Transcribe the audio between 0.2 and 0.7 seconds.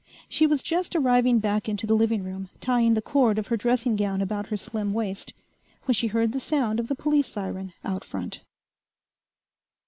She was